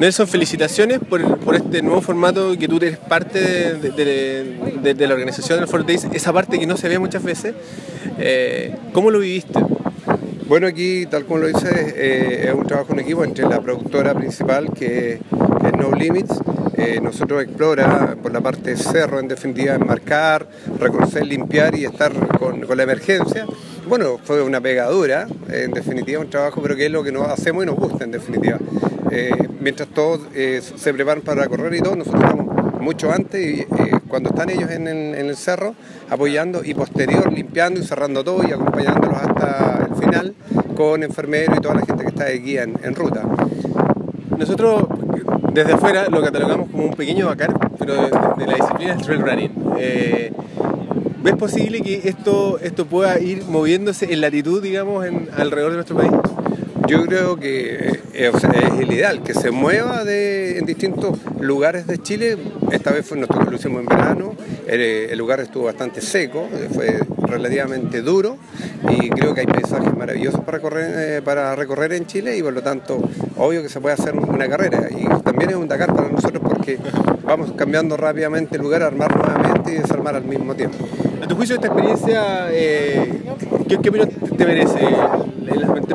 Nelson, 0.00 0.28
felicitaciones 0.28 1.00
por, 1.00 1.20
este 1.56 1.82
nuevo 1.82 2.00
formato 2.00 2.56
que 2.56 2.68
tú 2.68 2.76
eres 2.76 2.98
parte 2.98 3.74
de, 3.74 4.94
la 4.96 5.12
organización 5.12 5.58
del 5.58 5.66
Ford 5.66 5.84
Days, 5.84 6.06
esa 6.12 6.32
parte 6.32 6.56
que 6.56 6.68
no 6.68 6.76
se 6.76 6.88
ve 6.88 7.00
muchas 7.00 7.24
veces. 7.24 7.56
Eh, 8.16 8.76
¿Cómo 8.92 9.10
lo 9.10 9.18
viviste? 9.18 9.58
Bueno, 10.46 10.68
aquí, 10.68 11.06
tal 11.06 11.24
como 11.24 11.40
lo 11.40 11.46
dices, 11.48 11.94
eh, 11.96 12.44
es 12.46 12.54
un 12.54 12.64
trabajo 12.64 12.92
en 12.92 13.00
equipo 13.00 13.24
entre 13.24 13.48
la 13.48 13.60
productora 13.60 14.14
principal, 14.14 14.72
que, 14.72 15.14
es 15.14 15.72
No 15.76 15.90
Limits, 15.90 16.42
eh, 16.76 17.00
nosotros 17.02 17.42
explora 17.42 18.14
por 18.22 18.32
la 18.32 18.40
parte 18.40 18.76
cerro, 18.76 19.18
en 19.18 19.26
definitiva, 19.26 19.74
enmarcar, 19.74 20.46
reconocer, 20.78 21.26
limpiar 21.26 21.74
y 21.74 21.86
estar 21.86 22.12
con 22.38 22.64
la 22.76 22.82
emergencia. 22.84 23.46
Bueno, 23.88 24.18
fue 24.22 24.42
una 24.42 24.60
pegadura, 24.60 25.26
en 25.48 25.70
definitiva, 25.70 26.20
un 26.20 26.28
trabajo, 26.28 26.60
pero 26.60 26.76
que 26.76 26.84
es 26.86 26.92
lo 26.92 27.02
que 27.02 27.10
nos 27.10 27.26
hacemos 27.26 27.62
y 27.62 27.66
nos 27.66 27.76
gusta, 27.76 28.04
en 28.04 28.10
definitiva. 28.10 28.58
Eh, 29.10 29.30
mientras 29.60 29.88
todos 29.88 30.20
eh, 30.34 30.60
se 30.60 30.92
preparan 30.92 31.22
para 31.22 31.48
correr 31.48 31.72
y 31.72 31.80
todo, 31.80 31.96
nosotros 31.96 32.22
estamos 32.22 32.82
mucho 32.82 33.10
antes 33.10 33.40
y 33.42 33.60
eh, 33.60 33.66
cuando 34.06 34.28
están 34.28 34.50
ellos 34.50 34.70
en 34.70 34.86
el, 34.88 35.34
cerro 35.36 35.74
apoyando 36.10 36.62
y 36.62 36.74
posterior 36.74 37.32
limpiando 37.32 37.80
y 37.80 37.82
cerrando 37.82 38.22
todo 38.22 38.46
y 38.46 38.52
acompañándolos 38.52 39.16
hasta 39.16 39.88
el 39.88 39.96
final 39.96 40.34
con 40.76 41.02
enfermeros 41.02 41.56
y 41.56 41.60
toda 41.62 41.76
la 41.76 41.86
gente 41.86 42.02
que 42.02 42.10
está 42.10 42.24
de 42.24 42.38
guía 42.40 42.64
en, 42.64 42.94
ruta. 42.94 43.22
Nosotros 44.36 44.84
desde 45.54 45.72
afuera 45.72 46.08
lo 46.10 46.22
catalogamos 46.22 46.68
como 46.68 46.84
un 46.84 46.94
pequeño 46.94 47.26
Dakar, 47.28 47.54
pero 47.78 47.94
de, 48.36 48.46
la 48.46 48.54
disciplina 48.54 48.94
del 48.96 49.02
trail 49.02 49.22
running. 49.22 50.77
¿Ves 51.22 51.34
posible 51.34 51.80
que 51.80 52.08
esto, 52.08 52.58
esto 52.60 52.86
pueda 52.86 53.18
ir 53.18 53.44
moviéndose 53.44 54.12
en 54.12 54.20
latitud, 54.20 54.62
digamos, 54.62 55.04
alrededor 55.36 55.70
de 55.72 55.76
nuestro 55.76 55.96
país? 55.96 56.12
Yo 56.86 57.04
creo 57.04 57.36
que 57.36 58.00
eh, 58.14 58.32
es 58.32 58.80
el 58.80 58.92
ideal, 58.92 59.22
que 59.22 59.34
se 59.34 59.50
mueva 59.50 60.04
de, 60.04 60.58
en 60.58 60.64
distintos 60.64 61.18
lugares 61.40 61.86
de 61.86 61.98
Chile. 61.98 62.38
Esta 62.70 62.92
vez 62.92 63.04
fue, 63.04 63.18
nosotros 63.18 63.50
lo 63.50 63.56
hicimos 63.56 63.80
en 63.80 63.86
verano, 63.86 64.34
el, 64.66 65.18
lugar 65.18 65.40
estuvo 65.40 65.64
bastante 65.64 66.00
seco, 66.00 66.48
fue 66.72 67.00
relativamente 67.18 68.00
duro 68.00 68.38
y 68.88 69.10
creo 69.10 69.34
que 69.34 69.40
hay 69.40 69.46
paisajes 69.46 69.94
maravillosos 69.94 70.40
para, 70.40 70.60
correr, 70.60 70.94
eh, 70.96 71.22
para 71.22 71.54
recorrer 71.56 71.92
en 71.92 72.06
Chile 72.06 72.36
y 72.38 72.42
por 72.42 72.54
lo 72.54 72.62
tanto, 72.62 73.02
obvio 73.36 73.62
que 73.62 73.68
se 73.68 73.80
puede 73.80 73.94
hacer 73.94 74.14
una 74.14 74.48
carrera. 74.48 74.88
Y 74.90 75.04
también 75.22 75.50
es 75.50 75.56
un 75.56 75.68
Dakar 75.68 75.94
para 75.94 76.08
nosotros 76.08 76.42
porque 76.42 76.78
vamos 77.24 77.52
cambiando 77.52 77.96
rápidamente 77.96 78.56
el 78.56 78.62
lugar, 78.62 78.82
armar 78.82 79.14
nuevamente 79.14 79.47
y 79.70 79.74
desarmar 79.76 80.16
al 80.16 80.24
mismo 80.24 80.54
tiempo. 80.54 80.76
A 81.22 81.26
tu 81.26 81.36
juicio, 81.36 81.56
esta 81.56 81.68
experiencia, 81.68 82.48
eh, 82.50 83.22
¿qué, 83.68 83.76
opinión 83.76 84.08
te 84.08 84.46
merece? 84.46 84.80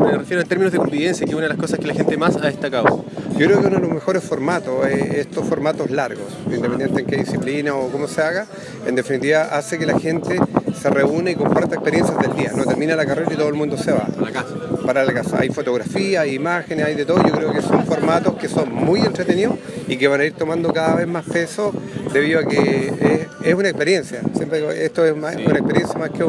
Me 0.00 0.12
refiero 0.12 0.42
en 0.42 0.48
términos 0.48 0.72
de 0.72 0.78
convivencia, 0.78 1.24
que 1.24 1.30
es 1.30 1.36
una 1.36 1.44
de 1.44 1.50
las 1.50 1.58
cosas 1.58 1.78
que 1.78 1.86
la 1.86 1.94
gente 1.94 2.16
más 2.16 2.36
ha 2.36 2.46
destacado. 2.46 3.04
Yo 3.36 3.46
creo 3.46 3.60
que 3.60 3.66
uno 3.66 3.76
de 3.76 3.82
los 3.82 3.90
mejores 3.90 4.22
formatos 4.22 4.86
es 4.86 5.14
estos 5.14 5.46
formatos 5.46 5.90
largos, 5.90 6.26
independiente 6.46 7.00
en 7.00 7.06
qué 7.06 7.16
disciplina 7.16 7.74
o 7.74 7.88
cómo 7.88 8.06
se 8.06 8.22
haga, 8.22 8.46
en 8.86 8.94
definitiva 8.94 9.44
hace 9.44 9.78
que 9.78 9.86
la 9.86 9.98
gente 9.98 10.38
se 10.78 10.90
reúne 10.90 11.32
y 11.32 11.34
comparta 11.34 11.74
experiencias 11.74 12.16
del 12.18 12.36
día. 12.36 12.52
No 12.56 12.64
termina 12.64 12.96
la 12.96 13.04
carrera 13.04 13.32
y 13.32 13.36
todo 13.36 13.48
el 13.48 13.54
mundo 13.54 13.76
se 13.76 13.92
va. 13.92 14.06
A 14.16 14.20
la 14.20 14.30
casa. 14.30 14.54
Para 14.84 15.04
la 15.04 15.12
casa. 15.12 15.38
Hay 15.40 15.50
fotografía, 15.50 16.22
hay 16.22 16.34
imágenes, 16.34 16.86
hay 16.86 16.94
de 16.94 17.04
todo. 17.04 17.22
Yo 17.26 17.32
creo 17.32 17.52
que 17.52 17.62
son 17.62 17.84
formatos 17.84 18.34
que 18.34 18.48
son 18.48 18.72
muy 18.72 19.00
entretenidos 19.00 19.56
y 19.86 19.96
que 19.96 20.08
van 20.08 20.20
a 20.20 20.24
ir 20.24 20.34
tomando 20.34 20.72
cada 20.72 20.94
vez 20.94 21.06
más 21.06 21.24
peso 21.24 21.72
debido 22.12 22.40
a 22.40 22.44
que 22.44 23.26
es, 23.44 23.54
una 23.54 23.68
experiencia. 23.68 24.20
Siempre 24.34 24.84
esto 24.84 25.04
es 25.04 25.16
más, 25.16 25.34
una 25.36 25.58
experiencia 25.58 25.98
más 25.98 26.10
que, 26.10 26.24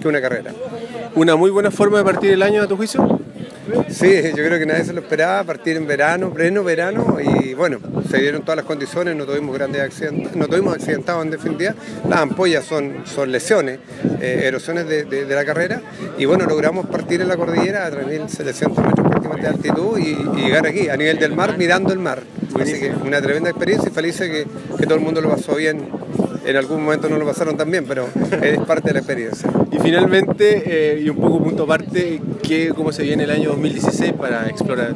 que 0.00 0.08
una 0.08 0.20
carrera. 0.20 0.52
¿Una 1.14 1.36
muy 1.36 1.50
buena 1.50 1.70
forma 1.70 1.98
de 1.98 2.04
partir 2.04 2.30
el 2.30 2.42
año 2.42 2.62
a 2.62 2.66
tu 2.66 2.76
juicio? 2.76 3.17
Sí, 3.90 4.22
yo 4.36 4.44
creo 4.44 4.58
que 4.58 4.66
nadie 4.66 4.84
se 4.84 4.92
lo 4.92 5.00
esperaba, 5.00 5.44
partir 5.44 5.76
en 5.76 5.86
verano, 5.86 6.32
pleno 6.32 6.64
verano, 6.64 7.18
y 7.20 7.54
bueno, 7.54 7.78
se 8.08 8.18
dieron 8.18 8.42
todas 8.42 8.56
las 8.56 8.64
condiciones, 8.64 9.14
no 9.16 9.26
tuvimos 9.26 9.54
grandes 9.54 9.82
accidentes, 9.82 10.34
no 10.34 10.48
tuvimos 10.48 10.74
accidentados 10.74 11.24
en 11.24 11.30
definitiva, 11.30 11.74
las 12.08 12.20
ampollas 12.20 12.64
son, 12.64 13.04
son 13.04 13.30
lesiones, 13.30 13.78
eh, 14.20 14.42
erosiones 14.44 14.88
de, 14.88 15.26
la 15.28 15.44
carrera, 15.44 15.82
y 16.16 16.24
bueno, 16.24 16.46
logramos 16.46 16.86
partir 16.86 17.20
en 17.20 17.28
la 17.28 17.36
cordillera 17.36 17.86
a 17.86 17.90
3.700 17.90 18.68
metros 18.86 19.08
prácticamente 19.08 19.42
de 19.42 19.48
altitud 19.48 19.98
y, 19.98 20.38
llegar 20.40 20.66
aquí, 20.66 20.88
a 20.88 20.96
nivel 20.96 21.18
del 21.18 21.34
mar, 21.34 21.56
mirando 21.58 21.92
el 21.92 21.98
mar. 21.98 22.22
Así 22.58 22.80
que 22.80 22.90
una 22.90 23.20
tremenda 23.20 23.50
experiencia 23.50 23.88
y 23.90 23.92
felices 23.92 24.30
que, 24.30 24.46
que 24.78 24.84
todo 24.84 24.94
el 24.94 25.00
mundo 25.00 25.20
lo 25.20 25.30
pasó 25.30 25.54
bien 25.56 25.88
en 26.48 26.56
algún 26.56 26.82
momento 26.82 27.10
no 27.10 27.18
lo 27.18 27.26
pasaron 27.26 27.58
tan 27.58 27.70
bien, 27.70 27.84
pero 27.86 28.08
es 28.42 28.58
parte 28.60 28.88
de 28.88 28.94
la 28.94 28.98
experiencia. 29.00 29.50
Y 29.70 29.78
finalmente, 29.80 30.62
eh, 30.64 31.00
y 31.02 31.10
un 31.10 31.18
poco 31.18 31.44
punto 31.44 31.64
aparte, 31.64 32.22
¿qué, 32.42 32.72
¿cómo 32.74 32.90
se 32.90 33.02
viene 33.02 33.24
el 33.24 33.30
año 33.30 33.50
2016 33.50 34.14
para 34.14 34.48
explorar 34.48 34.94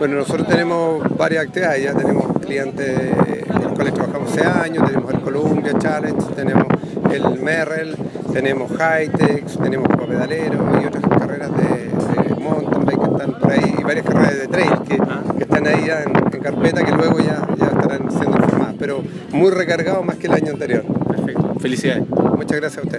Bueno, 0.00 0.16
nosotros 0.16 0.48
tenemos 0.48 1.16
varias 1.16 1.44
actividades, 1.44 1.84
ya 1.84 1.94
tenemos 1.94 2.36
clientes 2.40 2.98
con 3.46 3.62
los 3.62 3.72
cuales 3.74 3.94
trabajamos 3.94 4.32
hace 4.32 4.44
años, 4.44 4.84
tenemos 4.86 5.14
el 5.14 5.20
Columbia 5.20 5.72
Challenge, 5.78 6.34
tenemos 6.34 6.66
el 7.12 7.40
Merrell, 7.40 7.94
tenemos 8.32 8.72
Hightex, 8.72 9.58
tenemos 9.58 9.88
Copa 9.88 10.06
Pedalero 10.06 10.80
y 10.82 10.86
otras 10.86 11.04
carreras 11.16 11.50
de, 11.56 12.34
mountain 12.40 12.84
bike 12.84 12.98
que 12.98 13.10
están 13.10 13.38
por 13.38 13.52
ahí, 13.52 13.74
y 13.78 13.82
varias 13.84 14.04
carreras 14.04 14.38
de 14.38 14.48
trail 14.48 14.72
que, 14.88 14.98
ah. 15.00 15.22
están 15.38 15.66
ahí 15.68 15.86
ya 15.86 16.02
en, 16.02 16.12
carpeta 16.46 16.84
que 16.84 16.92
luego 16.92 17.18
ya, 17.18 17.46
ya 17.58 17.66
estarán 17.66 18.10
siendo 18.10 18.36
informadas, 18.36 18.74
pero 18.78 18.95
muy 19.32 19.50
recargado 19.50 20.02
más 20.02 20.16
que 20.16 20.26
el 20.26 20.34
año 20.34 20.52
anterior. 20.52 20.84
Perfecto, 21.08 21.54
felicidades. 21.60 22.04
Muchas 22.08 22.60
gracias 22.60 22.84
a 22.84 22.86
ustedes. 22.86 22.94